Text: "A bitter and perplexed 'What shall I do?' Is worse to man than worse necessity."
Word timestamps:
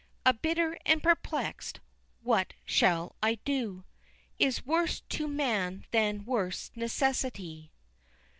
"A 0.25 0.33
bitter 0.33 0.79
and 0.83 1.03
perplexed 1.03 1.79
'What 2.23 2.53
shall 2.65 3.15
I 3.21 3.35
do?' 3.45 3.83
Is 4.39 4.65
worse 4.65 5.01
to 5.09 5.27
man 5.27 5.85
than 5.91 6.25
worse 6.25 6.71
necessity." 6.73 7.71